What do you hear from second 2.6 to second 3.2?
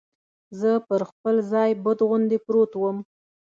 ووم.